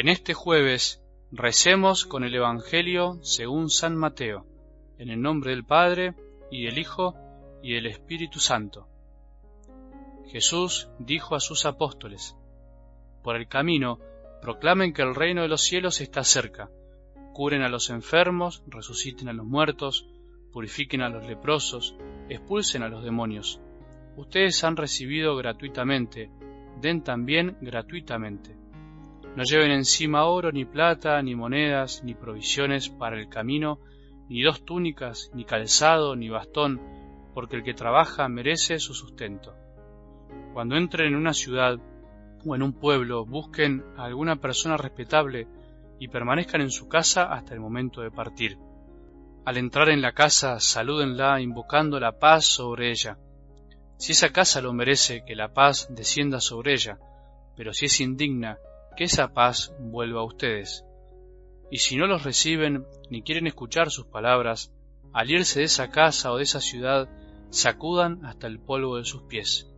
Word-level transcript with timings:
En 0.00 0.06
este 0.06 0.32
jueves 0.32 1.02
recemos 1.32 2.06
con 2.06 2.22
el 2.22 2.32
Evangelio 2.32 3.18
según 3.22 3.68
San 3.68 3.96
Mateo, 3.96 4.46
en 4.96 5.10
el 5.10 5.20
nombre 5.20 5.50
del 5.50 5.64
Padre, 5.64 6.14
y 6.52 6.66
del 6.66 6.78
Hijo, 6.78 7.16
y 7.64 7.72
del 7.72 7.86
Espíritu 7.86 8.38
Santo. 8.38 8.86
Jesús 10.28 10.88
dijo 11.00 11.34
a 11.34 11.40
sus 11.40 11.66
apóstoles, 11.66 12.36
Por 13.24 13.34
el 13.34 13.48
camino, 13.48 13.98
proclamen 14.40 14.92
que 14.92 15.02
el 15.02 15.16
reino 15.16 15.42
de 15.42 15.48
los 15.48 15.62
cielos 15.62 16.00
está 16.00 16.22
cerca, 16.22 16.70
curen 17.34 17.62
a 17.62 17.68
los 17.68 17.90
enfermos, 17.90 18.62
resuciten 18.68 19.28
a 19.28 19.32
los 19.32 19.46
muertos, 19.46 20.06
purifiquen 20.52 21.02
a 21.02 21.08
los 21.08 21.26
leprosos, 21.26 21.96
expulsen 22.28 22.84
a 22.84 22.88
los 22.88 23.02
demonios. 23.02 23.60
Ustedes 24.16 24.62
han 24.62 24.76
recibido 24.76 25.34
gratuitamente, 25.34 26.30
den 26.80 27.02
también 27.02 27.56
gratuitamente. 27.60 28.67
No 29.36 29.44
lleven 29.44 29.70
encima 29.70 30.24
oro, 30.24 30.50
ni 30.52 30.64
plata, 30.64 31.20
ni 31.22 31.34
monedas, 31.34 32.02
ni 32.04 32.14
provisiones 32.14 32.88
para 32.88 33.18
el 33.18 33.28
camino, 33.28 33.78
ni 34.28 34.42
dos 34.42 34.64
túnicas, 34.64 35.30
ni 35.34 35.44
calzado, 35.44 36.16
ni 36.16 36.28
bastón, 36.28 36.80
porque 37.34 37.56
el 37.56 37.62
que 37.62 37.74
trabaja 37.74 38.28
merece 38.28 38.78
su 38.78 38.94
sustento. 38.94 39.54
Cuando 40.52 40.76
entren 40.76 41.08
en 41.08 41.16
una 41.16 41.32
ciudad 41.32 41.78
o 42.44 42.54
en 42.54 42.62
un 42.62 42.72
pueblo, 42.72 43.24
busquen 43.24 43.84
a 43.96 44.04
alguna 44.04 44.36
persona 44.36 44.76
respetable 44.76 45.46
y 45.98 46.08
permanezcan 46.08 46.60
en 46.60 46.70
su 46.70 46.88
casa 46.88 47.32
hasta 47.32 47.54
el 47.54 47.60
momento 47.60 48.00
de 48.00 48.10
partir. 48.10 48.58
Al 49.44 49.56
entrar 49.56 49.88
en 49.88 50.02
la 50.02 50.12
casa, 50.12 50.60
salúdenla 50.60 51.40
invocando 51.40 51.98
la 51.98 52.18
paz 52.18 52.44
sobre 52.44 52.90
ella. 52.90 53.18
Si 53.96 54.12
esa 54.12 54.30
casa 54.30 54.60
lo 54.60 54.72
merece, 54.72 55.24
que 55.24 55.34
la 55.34 55.52
paz 55.52 55.88
descienda 55.90 56.40
sobre 56.40 56.74
ella, 56.74 56.98
pero 57.56 57.72
si 57.72 57.86
es 57.86 58.00
indigna, 58.00 58.58
que 58.98 59.04
esa 59.04 59.32
paz 59.32 59.72
vuelva 59.78 60.22
a 60.22 60.24
ustedes. 60.24 60.84
Y 61.70 61.78
si 61.78 61.96
no 61.96 62.08
los 62.08 62.24
reciben 62.24 62.84
ni 63.10 63.22
quieren 63.22 63.46
escuchar 63.46 63.92
sus 63.92 64.06
palabras, 64.06 64.72
al 65.12 65.30
irse 65.30 65.60
de 65.60 65.66
esa 65.66 65.90
casa 65.90 66.32
o 66.32 66.36
de 66.38 66.42
esa 66.42 66.60
ciudad, 66.60 67.08
sacudan 67.50 68.26
hasta 68.26 68.48
el 68.48 68.58
polvo 68.58 68.96
de 68.96 69.04
sus 69.04 69.22
pies. 69.22 69.72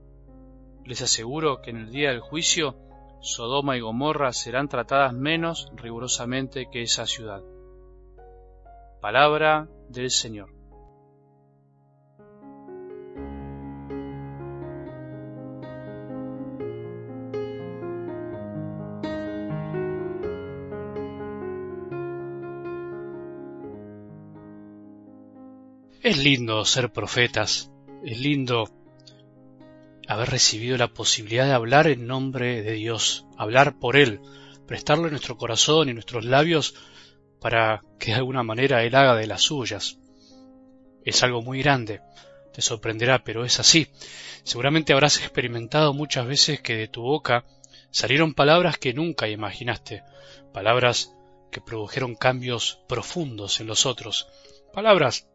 Les 0.87 1.03
aseguro 1.03 1.61
que 1.61 1.69
en 1.69 1.77
el 1.77 1.91
día 1.91 2.09
del 2.09 2.21
juicio, 2.21 2.77
Sodoma 3.21 3.77
y 3.77 3.81
Gomorra 3.81 4.33
serán 4.33 4.69
tratadas 4.69 5.13
menos 5.13 5.71
rigurosamente 5.75 6.71
que 6.73 6.81
esa 6.81 7.05
ciudad. 7.05 7.43
Palabra 9.03 9.69
del 9.91 10.11
Señor. 10.11 10.60
Es 26.03 26.17
lindo 26.17 26.65
ser 26.65 26.95
profetas, 26.95 27.71
es 28.03 28.19
lindo 28.19 28.71
haber 30.09 30.31
recibido 30.31 30.79
la 30.79 30.89
posibilidad 30.89 31.45
de 31.45 31.53
hablar 31.53 31.89
en 31.89 32.07
nombre 32.07 32.63
de 32.63 32.73
Dios, 32.73 33.27
hablar 33.37 33.79
por 33.79 33.97
Él, 33.97 34.19
prestarle 34.67 35.11
nuestro 35.11 35.37
corazón 35.37 35.91
y 35.91 35.93
nuestros 35.93 36.25
labios 36.25 36.75
para 37.39 37.83
que 37.99 38.13
de 38.13 38.17
alguna 38.17 38.43
manera 38.43 38.83
Él 38.83 38.95
haga 38.95 39.15
de 39.15 39.27
las 39.27 39.43
suyas. 39.43 39.99
Es 41.05 41.23
algo 41.23 41.43
muy 41.43 41.61
grande, 41.61 42.01
te 42.55 42.63
sorprenderá, 42.63 43.23
pero 43.23 43.45
es 43.45 43.61
así. 43.61 43.89
Seguramente 44.43 44.95
habrás 44.95 45.19
experimentado 45.19 45.93
muchas 45.93 46.27
veces 46.27 46.63
que 46.63 46.77
de 46.77 46.89
tu 46.89 47.03
boca 47.03 47.45
salieron 47.91 48.33
palabras 48.33 48.79
que 48.79 48.95
nunca 48.95 49.29
imaginaste, 49.29 50.03
palabras 50.55 51.15
que 51.53 51.61
produjeron 51.61 52.15
cambios 52.15 52.81
profundos 52.89 53.61
en 53.61 53.67
los 53.67 53.85
otros, 53.85 54.29
palabras 54.73 55.30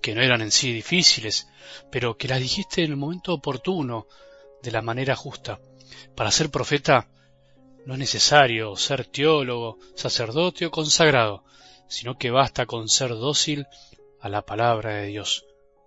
que 0.00 0.14
no 0.14 0.22
eran 0.22 0.40
en 0.40 0.50
sí 0.50 0.72
difíciles, 0.72 1.48
pero 1.90 2.16
que 2.16 2.28
las 2.28 2.40
dijiste 2.40 2.84
en 2.84 2.92
el 2.92 2.96
momento 2.96 3.32
oportuno, 3.32 4.06
de 4.62 4.72
la 4.72 4.82
manera 4.82 5.14
justa. 5.14 5.60
Para 6.14 6.30
ser 6.30 6.50
profeta 6.50 7.08
no 7.84 7.94
es 7.94 8.00
necesario 8.00 8.74
ser 8.76 9.06
teólogo, 9.06 9.78
sacerdote 9.94 10.66
o 10.66 10.70
consagrado, 10.70 11.44
sino 11.88 12.18
que 12.18 12.32
basta 12.32 12.66
con 12.66 12.88
ser 12.88 13.10
dócil 13.10 13.66
a 14.20 14.28
la 14.28 14.42
palabra 14.42 14.96
de 14.96 15.06
Dios. 15.06 15.44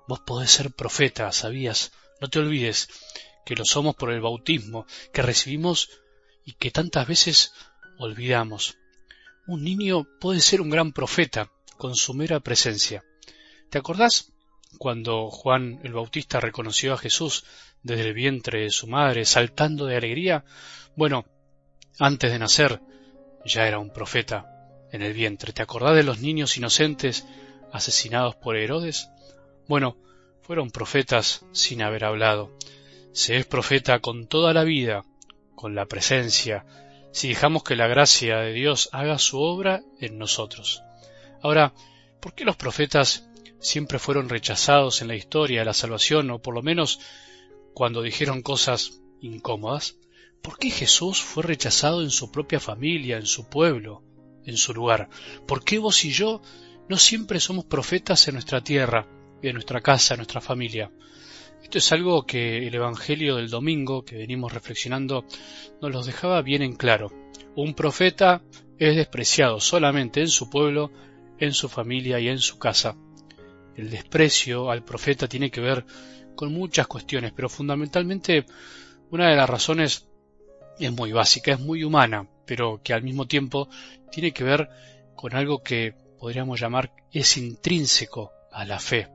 Vos 0.07 0.21
podés 0.21 0.51
ser 0.51 0.71
profeta, 0.71 1.31
¿sabías? 1.31 1.91
No 2.21 2.29
te 2.29 2.39
olvides 2.39 2.87
que 3.45 3.55
lo 3.55 3.65
somos 3.65 3.95
por 3.95 4.11
el 4.11 4.21
bautismo 4.21 4.85
que 5.11 5.21
recibimos 5.21 5.89
y 6.45 6.53
que 6.53 6.71
tantas 6.71 7.07
veces 7.07 7.53
olvidamos. 7.97 8.77
Un 9.45 9.63
niño 9.63 10.07
puede 10.21 10.39
ser 10.39 10.61
un 10.61 10.69
gran 10.69 10.93
profeta 10.93 11.51
con 11.77 11.95
su 11.95 12.13
mera 12.13 12.39
presencia. 12.39 13.03
¿Te 13.69 13.77
acordás 13.77 14.33
cuando 14.79 15.29
Juan 15.29 15.79
el 15.83 15.93
Bautista 15.93 16.39
reconoció 16.39 16.93
a 16.93 16.97
Jesús 16.97 17.45
desde 17.83 18.07
el 18.07 18.13
vientre 18.13 18.61
de 18.61 18.71
su 18.71 18.87
madre, 18.87 19.25
saltando 19.25 19.85
de 19.85 19.95
alegría? 19.95 20.43
Bueno, 20.95 21.25
antes 21.99 22.31
de 22.31 22.39
nacer 22.39 22.81
ya 23.45 23.67
era 23.67 23.77
un 23.77 23.91
profeta 23.91 24.87
en 24.91 25.03
el 25.03 25.13
vientre. 25.13 25.53
¿Te 25.53 25.61
acordás 25.61 25.95
de 25.95 26.03
los 26.03 26.19
niños 26.19 26.57
inocentes 26.57 27.27
asesinados 27.71 28.35
por 28.35 28.57
Herodes? 28.57 29.09
Bueno, 29.67 29.97
fueron 30.41 30.71
profetas 30.71 31.45
sin 31.51 31.83
haber 31.83 32.05
hablado. 32.05 32.57
Se 33.13 33.37
es 33.37 33.45
profeta 33.45 33.99
con 33.99 34.25
toda 34.25 34.51
la 34.51 34.63
vida, 34.63 35.03
con 35.53 35.75
la 35.75 35.85
presencia, 35.85 36.65
si 37.11 37.29
dejamos 37.29 37.63
que 37.63 37.75
la 37.75 37.87
gracia 37.87 38.37
de 38.37 38.53
Dios 38.53 38.89
haga 38.93 39.19
su 39.19 39.39
obra 39.39 39.83
en 39.99 40.17
nosotros. 40.17 40.81
Ahora, 41.43 41.73
¿por 42.19 42.33
qué 42.33 42.45
los 42.45 42.55
profetas 42.55 43.29
siempre 43.59 43.99
fueron 43.99 44.29
rechazados 44.29 45.01
en 45.01 45.07
la 45.07 45.15
historia 45.15 45.59
de 45.59 45.65
la 45.65 45.73
salvación, 45.73 46.29
o 46.31 46.41
por 46.41 46.53
lo 46.53 46.61
menos 46.61 46.99
cuando 47.73 48.01
dijeron 48.01 48.41
cosas 48.41 49.01
incómodas? 49.21 49.97
¿Por 50.41 50.57
qué 50.57 50.69
Jesús 50.69 51.21
fue 51.21 51.43
rechazado 51.43 52.01
en 52.01 52.11
su 52.11 52.31
propia 52.31 52.59
familia, 52.59 53.17
en 53.17 53.25
su 53.25 53.49
pueblo, 53.49 54.03
en 54.45 54.57
su 54.57 54.73
lugar? 54.73 55.09
¿Por 55.47 55.63
qué 55.63 55.79
vos 55.79 56.05
y 56.05 56.11
yo 56.11 56.41
no 56.87 56.97
siempre 56.97 57.39
somos 57.39 57.65
profetas 57.65 58.27
en 58.27 58.35
nuestra 58.35 58.61
tierra, 58.63 59.07
en 59.41 59.53
nuestra 59.53 59.81
casa, 59.81 60.13
en 60.13 60.19
nuestra 60.19 60.41
familia? 60.41 60.91
Esto 61.61 61.77
es 61.77 61.91
algo 61.91 62.25
que 62.25 62.65
el 62.65 62.73
Evangelio 62.73 63.35
del 63.35 63.49
domingo 63.49 64.05
que 64.05 64.15
venimos 64.15 64.53
reflexionando 64.53 65.25
nos 65.81 65.91
los 65.91 66.05
dejaba 66.05 66.41
bien 66.41 66.61
en 66.61 66.75
claro. 66.75 67.11
Un 67.55 67.73
profeta 67.73 68.41
es 68.77 68.95
despreciado 68.95 69.59
solamente 69.59 70.21
en 70.21 70.29
su 70.29 70.49
pueblo, 70.49 70.91
en 71.37 71.53
su 71.53 71.67
familia 71.67 72.19
y 72.19 72.29
en 72.29 72.39
su 72.39 72.57
casa. 72.57 72.95
El 73.79 73.89
desprecio 73.89 74.69
al 74.71 74.83
profeta 74.83 75.29
tiene 75.29 75.49
que 75.49 75.61
ver 75.61 75.85
con 76.35 76.51
muchas 76.51 76.85
cuestiones, 76.85 77.31
pero 77.33 77.47
fundamentalmente 77.47 78.45
una 79.09 79.29
de 79.29 79.37
las 79.37 79.49
razones 79.49 80.05
es 80.77 80.91
muy 80.91 81.13
básica, 81.13 81.53
es 81.53 81.61
muy 81.61 81.85
humana, 81.85 82.27
pero 82.45 82.81
que 82.83 82.93
al 82.93 83.03
mismo 83.03 83.25
tiempo 83.25 83.69
tiene 84.11 84.33
que 84.33 84.43
ver 84.43 84.67
con 85.15 85.33
algo 85.33 85.63
que 85.63 85.93
podríamos 86.19 86.59
llamar 86.59 86.91
es 87.13 87.37
intrínseco 87.37 88.33
a 88.51 88.65
la 88.65 88.79
fe, 88.79 89.07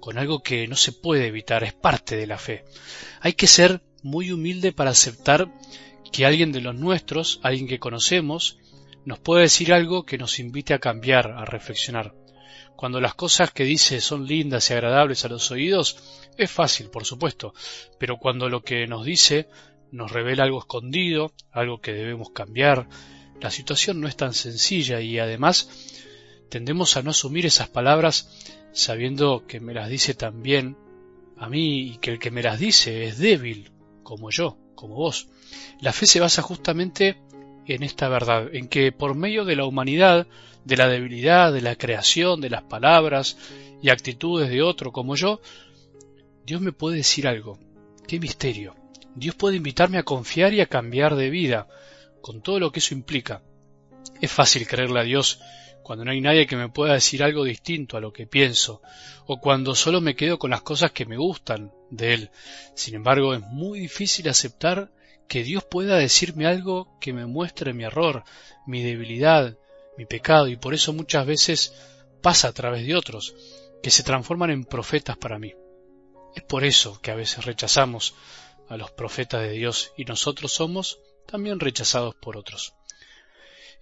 con 0.00 0.18
algo 0.18 0.42
que 0.42 0.66
no 0.66 0.74
se 0.74 0.90
puede 0.90 1.28
evitar, 1.28 1.62
es 1.62 1.72
parte 1.72 2.16
de 2.16 2.26
la 2.26 2.38
fe. 2.38 2.64
Hay 3.20 3.34
que 3.34 3.46
ser 3.46 3.82
muy 4.02 4.32
humilde 4.32 4.72
para 4.72 4.90
aceptar 4.90 5.48
que 6.10 6.26
alguien 6.26 6.50
de 6.50 6.60
los 6.60 6.74
nuestros, 6.74 7.38
alguien 7.44 7.68
que 7.68 7.78
conocemos, 7.78 8.58
nos 9.04 9.20
puede 9.20 9.42
decir 9.42 9.72
algo 9.72 10.04
que 10.04 10.18
nos 10.18 10.40
invite 10.40 10.74
a 10.74 10.80
cambiar, 10.80 11.30
a 11.30 11.44
reflexionar. 11.44 12.25
Cuando 12.76 13.00
las 13.00 13.14
cosas 13.14 13.50
que 13.50 13.64
dice 13.64 14.00
son 14.00 14.26
lindas 14.26 14.70
y 14.70 14.74
agradables 14.74 15.24
a 15.24 15.28
los 15.28 15.50
oídos, 15.50 16.28
es 16.36 16.50
fácil, 16.50 16.90
por 16.90 17.04
supuesto, 17.04 17.54
pero 17.98 18.18
cuando 18.18 18.48
lo 18.48 18.62
que 18.62 18.86
nos 18.86 19.04
dice 19.04 19.48
nos 19.92 20.12
revela 20.12 20.44
algo 20.44 20.58
escondido, 20.58 21.32
algo 21.52 21.80
que 21.80 21.92
debemos 21.92 22.30
cambiar. 22.30 22.88
La 23.40 23.50
situación 23.50 24.00
no 24.00 24.08
es 24.08 24.16
tan 24.16 24.34
sencilla 24.34 25.00
y 25.00 25.18
además 25.18 25.70
tendemos 26.48 26.96
a 26.96 27.02
no 27.02 27.10
asumir 27.10 27.46
esas 27.46 27.68
palabras 27.68 28.28
sabiendo 28.72 29.46
que 29.46 29.60
me 29.60 29.74
las 29.74 29.88
dice 29.88 30.14
también 30.14 30.76
a 31.38 31.48
mí 31.48 31.88
y 31.88 31.96
que 31.98 32.10
el 32.10 32.18
que 32.18 32.30
me 32.30 32.42
las 32.42 32.58
dice 32.58 33.04
es 33.04 33.18
débil, 33.18 33.72
como 34.02 34.30
yo, 34.30 34.58
como 34.74 34.94
vos. 34.94 35.28
La 35.80 35.92
fe 35.92 36.06
se 36.06 36.20
basa 36.20 36.42
justamente 36.42 37.22
en 37.74 37.82
esta 37.82 38.08
verdad, 38.08 38.54
en 38.54 38.68
que 38.68 38.92
por 38.92 39.14
medio 39.14 39.44
de 39.44 39.56
la 39.56 39.64
humanidad, 39.64 40.26
de 40.64 40.76
la 40.76 40.88
debilidad, 40.88 41.52
de 41.52 41.60
la 41.60 41.76
creación, 41.76 42.40
de 42.40 42.50
las 42.50 42.62
palabras 42.62 43.36
y 43.82 43.90
actitudes 43.90 44.48
de 44.50 44.62
otro 44.62 44.92
como 44.92 45.16
yo, 45.16 45.40
Dios 46.44 46.60
me 46.60 46.72
puede 46.72 46.98
decir 46.98 47.26
algo. 47.26 47.58
¡Qué 48.06 48.18
misterio! 48.20 48.74
Dios 49.14 49.34
puede 49.34 49.56
invitarme 49.56 49.98
a 49.98 50.02
confiar 50.02 50.52
y 50.52 50.60
a 50.60 50.66
cambiar 50.66 51.16
de 51.16 51.30
vida, 51.30 51.66
con 52.20 52.42
todo 52.42 52.60
lo 52.60 52.70
que 52.70 52.80
eso 52.80 52.94
implica. 52.94 53.42
Es 54.20 54.30
fácil 54.30 54.66
creerle 54.66 55.00
a 55.00 55.04
Dios 55.04 55.40
cuando 55.82 56.04
no 56.04 56.10
hay 56.10 56.20
nadie 56.20 56.48
que 56.48 56.56
me 56.56 56.68
pueda 56.68 56.94
decir 56.94 57.22
algo 57.22 57.44
distinto 57.44 57.96
a 57.96 58.00
lo 58.00 58.12
que 58.12 58.26
pienso, 58.26 58.82
o 59.26 59.40
cuando 59.40 59.74
solo 59.76 60.00
me 60.00 60.16
quedo 60.16 60.38
con 60.38 60.50
las 60.50 60.62
cosas 60.62 60.90
que 60.90 61.06
me 61.06 61.16
gustan 61.16 61.72
de 61.90 62.14
Él. 62.14 62.30
Sin 62.74 62.96
embargo, 62.96 63.34
es 63.34 63.40
muy 63.40 63.78
difícil 63.78 64.28
aceptar 64.28 64.90
que 65.28 65.42
Dios 65.42 65.64
pueda 65.64 65.96
decirme 65.96 66.46
algo 66.46 66.98
que 67.00 67.12
me 67.12 67.26
muestre 67.26 67.72
mi 67.72 67.84
error, 67.84 68.24
mi 68.66 68.82
debilidad, 68.82 69.56
mi 69.96 70.06
pecado, 70.06 70.48
y 70.48 70.56
por 70.56 70.74
eso 70.74 70.92
muchas 70.92 71.26
veces 71.26 71.74
pasa 72.22 72.48
a 72.48 72.52
través 72.52 72.86
de 72.86 72.94
otros, 72.94 73.34
que 73.82 73.90
se 73.90 74.02
transforman 74.02 74.50
en 74.50 74.64
profetas 74.64 75.16
para 75.16 75.38
mí. 75.38 75.54
Es 76.34 76.42
por 76.42 76.64
eso 76.64 77.00
que 77.00 77.10
a 77.10 77.14
veces 77.14 77.44
rechazamos 77.44 78.14
a 78.68 78.76
los 78.76 78.90
profetas 78.90 79.42
de 79.42 79.52
Dios 79.52 79.92
y 79.96 80.04
nosotros 80.04 80.52
somos 80.52 80.98
también 81.26 81.60
rechazados 81.60 82.14
por 82.14 82.36
otros. 82.36 82.74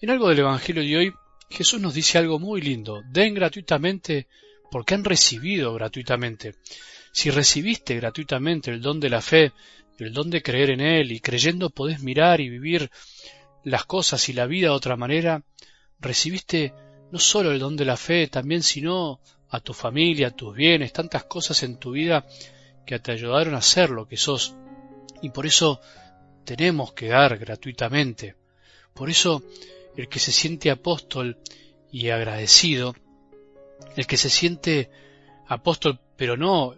En 0.01 0.11
algo 0.11 0.29
del 0.29 0.41
Evangelio 0.41 0.83
de 0.83 0.97
hoy, 0.97 1.15
Jesús 1.51 1.81
nos 1.81 1.95
dice 1.95 2.19
algo 2.19 2.39
muy 2.39 2.61
lindo. 2.61 3.03
Den 3.11 3.35
gratuitamente 3.35 4.29
porque 4.71 4.95
han 4.95 5.05
recibido 5.05 5.73
gratuitamente. 5.75 6.57
Si 7.13 7.31
recibiste 7.31 7.95
gratuitamente 7.97 8.71
el 8.71 8.81
don 8.81 8.99
de 8.99 9.09
la 9.09 9.23
fe, 9.23 9.53
el 9.99 10.13
don 10.13 10.31
de 10.31 10.43
creer 10.43 10.71
en 10.71 10.81
Él, 10.81 11.13
y 11.13 11.21
creyendo 11.21 11.71
podés 11.71 12.03
mirar 12.03 12.41
y 12.41 12.49
vivir 12.49 12.91
las 13.63 13.85
cosas 13.85 14.29
y 14.29 14.33
la 14.33 14.47
vida 14.47 14.69
de 14.69 14.75
otra 14.75 14.97
manera, 14.97 15.43
recibiste 15.99 16.75
no 17.11 17.19
solo 17.19 17.53
el 17.53 17.59
don 17.59 17.77
de 17.77 17.85
la 17.85 17.97
fe, 17.97 18.27
también 18.27 18.63
sino 18.63 19.21
a 19.49 19.61
tu 19.61 19.73
familia, 19.73 20.29
a 20.29 20.37
tus 20.37 20.55
bienes, 20.55 20.93
tantas 20.93 21.25
cosas 21.25 21.63
en 21.63 21.79
tu 21.79 21.93
vida 21.93 22.27
que 22.87 22.99
te 22.99 23.13
ayudaron 23.13 23.55
a 23.55 23.63
ser 23.63 23.91
lo 23.91 24.07
que 24.07 24.17
sos. 24.17 24.55
Y 25.23 25.31
por 25.31 25.47
eso 25.47 25.81
tenemos 26.45 26.93
que 26.93 27.09
dar 27.09 27.39
gratuitamente. 27.39 28.35
Por 28.93 29.11
eso 29.11 29.43
el 29.97 30.09
que 30.09 30.19
se 30.19 30.33
siente 30.33 30.71
apóstol 30.71 31.39
y 31.91 32.11
agradecido, 32.11 32.95
el 33.97 34.07
que 34.07 34.17
se 34.17 34.29
siente 34.29 34.91
apóstol 35.47 36.01
pero 36.17 36.37
no 36.37 36.75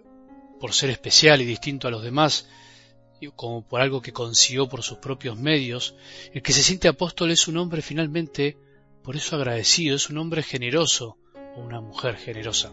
por 0.60 0.72
ser 0.72 0.90
especial 0.90 1.40
y 1.42 1.44
distinto 1.44 1.88
a 1.88 1.90
los 1.90 2.02
demás, 2.02 2.46
como 3.34 3.66
por 3.66 3.80
algo 3.80 4.02
que 4.02 4.12
consiguió 4.12 4.68
por 4.68 4.82
sus 4.82 4.98
propios 4.98 5.38
medios, 5.38 5.94
el 6.32 6.42
que 6.42 6.52
se 6.52 6.62
siente 6.62 6.88
apóstol 6.88 7.30
es 7.30 7.48
un 7.48 7.56
hombre 7.56 7.82
finalmente, 7.82 8.56
por 9.02 9.16
eso 9.16 9.36
agradecido, 9.36 9.96
es 9.96 10.10
un 10.10 10.18
hombre 10.18 10.42
generoso 10.42 11.18
o 11.56 11.60
una 11.60 11.80
mujer 11.80 12.16
generosa. 12.16 12.72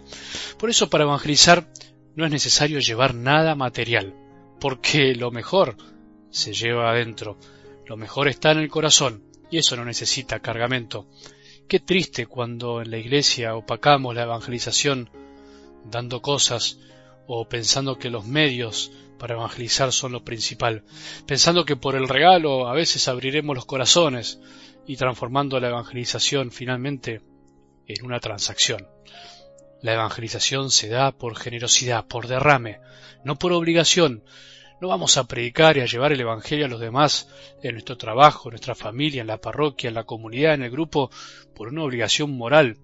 Por 0.57 0.69
eso 0.69 0.89
para 0.89 1.05
evangelizar 1.05 1.67
no 2.15 2.25
es 2.25 2.31
necesario 2.31 2.79
llevar 2.79 3.15
nada 3.15 3.55
material, 3.55 4.13
porque 4.59 5.15
lo 5.15 5.31
mejor 5.31 5.77
se 6.29 6.53
lleva 6.53 6.91
adentro, 6.91 7.37
lo 7.85 7.97
mejor 7.97 8.27
está 8.27 8.51
en 8.51 8.59
el 8.59 8.69
corazón, 8.69 9.23
y 9.49 9.57
eso 9.57 9.75
no 9.75 9.85
necesita 9.85 10.39
cargamento. 10.39 11.07
Qué 11.67 11.79
triste 11.79 12.25
cuando 12.25 12.81
en 12.81 12.91
la 12.91 12.97
iglesia 12.97 13.55
opacamos 13.55 14.15
la 14.15 14.23
evangelización 14.23 15.09
dando 15.85 16.21
cosas 16.21 16.79
o 17.27 17.47
pensando 17.47 17.97
que 17.97 18.09
los 18.09 18.25
medios 18.25 18.91
para 19.23 19.35
evangelizar 19.35 19.93
son 19.93 20.11
lo 20.11 20.25
principal, 20.25 20.83
pensando 21.25 21.63
que 21.63 21.77
por 21.77 21.95
el 21.95 22.09
regalo 22.09 22.67
a 22.67 22.73
veces 22.73 23.07
abriremos 23.07 23.55
los 23.55 23.65
corazones 23.65 24.41
y 24.85 24.97
transformando 24.97 25.61
la 25.61 25.69
evangelización 25.69 26.51
finalmente 26.51 27.21
en 27.87 28.05
una 28.05 28.19
transacción. 28.19 28.85
La 29.81 29.93
evangelización 29.93 30.71
se 30.71 30.89
da 30.89 31.13
por 31.13 31.37
generosidad, 31.37 32.05
por 32.05 32.27
derrame, 32.27 32.81
no 33.23 33.39
por 33.39 33.53
obligación. 33.53 34.25
No 34.81 34.89
vamos 34.89 35.15
a 35.15 35.23
predicar 35.23 35.77
y 35.77 35.79
a 35.79 35.85
llevar 35.85 36.11
el 36.11 36.19
Evangelio 36.19 36.65
a 36.65 36.69
los 36.69 36.81
demás 36.81 37.29
en 37.61 37.75
nuestro 37.75 37.95
trabajo, 37.95 38.49
en 38.49 38.55
nuestra 38.55 38.75
familia, 38.75 39.21
en 39.21 39.27
la 39.27 39.39
parroquia, 39.39 39.87
en 39.87 39.93
la 39.93 40.03
comunidad, 40.03 40.55
en 40.55 40.63
el 40.63 40.71
grupo, 40.71 41.09
por 41.55 41.69
una 41.69 41.83
obligación 41.83 42.31
moral, 42.31 42.77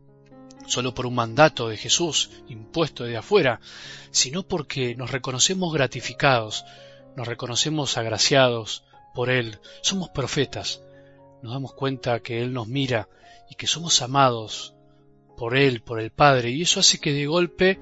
solo 0.68 0.94
por 0.94 1.06
un 1.06 1.16
mandato 1.16 1.70
de 1.70 1.78
Jesús 1.78 2.30
impuesto 2.48 3.04
desde 3.04 3.18
afuera, 3.18 3.60
sino 4.12 4.44
porque 4.44 4.96
nos 4.96 5.12
reconocemos 5.12 5.74
gratificados, 5.74 6.66
nos 7.16 7.28
reconocemos 7.28 7.98
agraciados 7.98 8.84
por 9.14 9.30
Él, 9.30 9.60
somos 9.82 10.10
profetas, 10.10 10.82
nos 11.42 11.54
damos 11.54 11.74
cuenta 11.74 12.20
que 12.20 12.42
Él 12.42 12.54
nos 12.54 12.68
mira 12.68 13.10
y 13.50 13.56
que 13.56 13.68
somos 13.68 14.02
amados 14.02 14.76
por 15.38 15.58
Él, 15.58 15.82
por 15.82 16.00
el 16.00 16.12
Padre, 16.12 16.52
y 16.52 16.64
eso 16.64 16.80
hace 16.80 17.00
que 17.00 17.14
de 17.14 17.26
golpe, 17.26 17.80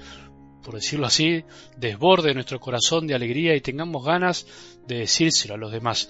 por 0.63 0.75
decirlo 0.75 1.07
así, 1.07 1.43
desborde 1.75 2.33
nuestro 2.33 2.59
corazón 2.59 3.07
de 3.07 3.15
alegría 3.15 3.55
y 3.55 3.61
tengamos 3.61 4.05
ganas 4.05 4.45
de 4.87 4.99
decírselo 4.99 5.55
a 5.55 5.57
los 5.57 5.71
demás, 5.71 6.09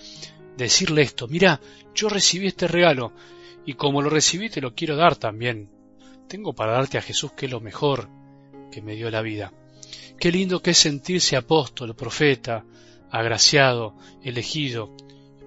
decirle 0.57 1.03
esto, 1.03 1.27
mira, 1.27 1.61
yo 1.95 2.09
recibí 2.09 2.47
este 2.47 2.67
regalo, 2.67 3.13
y 3.65 3.73
como 3.73 4.01
lo 4.01 4.09
recibí 4.09 4.49
te 4.49 4.61
lo 4.61 4.75
quiero 4.75 4.95
dar 4.95 5.15
también, 5.15 5.69
tengo 6.27 6.53
para 6.53 6.73
darte 6.73 6.97
a 6.97 7.01
Jesús 7.01 7.31
que 7.31 7.45
es 7.45 7.51
lo 7.51 7.59
mejor 7.59 8.09
que 8.71 8.81
me 8.81 8.95
dio 8.95 9.09
la 9.09 9.21
vida. 9.21 9.53
Qué 10.19 10.31
lindo 10.31 10.61
que 10.61 10.71
es 10.71 10.77
sentirse 10.77 11.35
apóstol, 11.35 11.95
profeta, 11.95 12.65
agraciado, 13.11 13.95
elegido, 14.23 14.95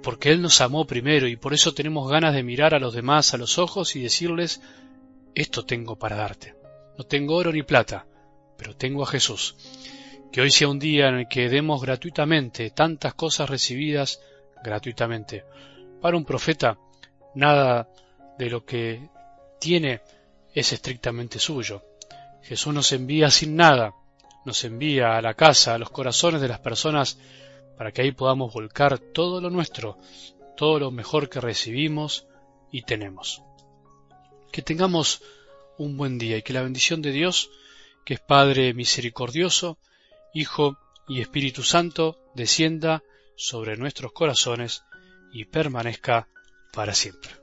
porque 0.02 0.30
Él 0.30 0.40
nos 0.40 0.60
amó 0.60 0.86
primero 0.86 1.28
y 1.28 1.36
por 1.36 1.52
eso 1.52 1.74
tenemos 1.74 2.10
ganas 2.10 2.34
de 2.34 2.42
mirar 2.42 2.74
a 2.74 2.78
los 2.78 2.94
demás 2.94 3.34
a 3.34 3.36
los 3.36 3.58
ojos 3.58 3.96
y 3.96 4.02
decirles, 4.02 4.60
esto 5.34 5.64
tengo 5.64 5.96
para 5.96 6.16
darte. 6.16 6.54
No 6.96 7.04
tengo 7.04 7.36
oro 7.36 7.52
ni 7.52 7.62
plata, 7.62 8.06
pero 8.56 8.76
tengo 8.76 9.02
a 9.02 9.06
Jesús. 9.06 9.56
Que 10.32 10.40
hoy 10.40 10.50
sea 10.50 10.68
un 10.68 10.78
día 10.78 11.08
en 11.08 11.16
el 11.16 11.28
que 11.28 11.48
demos 11.48 11.82
gratuitamente 11.82 12.70
tantas 12.70 13.14
cosas 13.14 13.50
recibidas 13.50 14.20
gratuitamente. 14.62 15.44
Para 16.00 16.16
un 16.16 16.24
profeta, 16.24 16.78
nada 17.34 17.88
de 18.38 18.48
lo 18.48 18.64
que 18.64 19.08
tiene 19.58 20.00
es 20.54 20.72
estrictamente 20.72 21.38
suyo. 21.38 21.82
Jesús 22.42 22.72
nos 22.74 22.92
envía 22.92 23.30
sin 23.30 23.56
nada, 23.56 23.94
nos 24.44 24.64
envía 24.64 25.16
a 25.16 25.22
la 25.22 25.34
casa, 25.34 25.74
a 25.74 25.78
los 25.78 25.90
corazones 25.90 26.40
de 26.40 26.48
las 26.48 26.60
personas, 26.60 27.18
para 27.76 27.92
que 27.92 28.02
ahí 28.02 28.12
podamos 28.12 28.52
volcar 28.52 28.98
todo 28.98 29.40
lo 29.40 29.50
nuestro, 29.50 29.98
todo 30.56 30.78
lo 30.78 30.90
mejor 30.90 31.28
que 31.28 31.40
recibimos 31.40 32.26
y 32.70 32.82
tenemos. 32.82 33.42
Que 34.52 34.62
tengamos 34.62 35.22
un 35.78 35.96
buen 35.96 36.18
día 36.18 36.36
y 36.36 36.42
que 36.42 36.52
la 36.52 36.62
bendición 36.62 37.00
de 37.02 37.12
Dios, 37.12 37.50
que 38.04 38.14
es 38.14 38.20
Padre 38.20 38.74
misericordioso, 38.74 39.78
Hijo 40.34 40.76
y 41.08 41.20
Espíritu 41.20 41.62
Santo, 41.62 42.18
descienda 42.34 43.02
sobre 43.36 43.76
nuestros 43.76 44.12
corazones 44.12 44.82
y 45.32 45.46
permanezca 45.46 46.28
para 46.72 46.94
siempre. 46.94 47.39